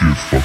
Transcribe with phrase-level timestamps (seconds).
[0.00, 0.37] you fuck